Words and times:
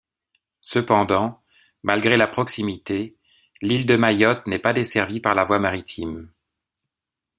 Cependant, 0.61 1.43
malgré 1.83 2.17
la 2.17 2.25
proximité, 2.27 3.17
l'île 3.61 3.85
de 3.85 3.95
Mayotte 3.95 4.47
n'est 4.47 4.57
pas 4.57 4.73
desservie 4.73 5.19
par 5.19 5.35
la 5.35 5.43
voie 5.43 5.59
maritime. 5.59 6.31